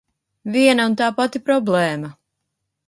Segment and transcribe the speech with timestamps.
[0.55, 2.13] Viena un tā pati problēma!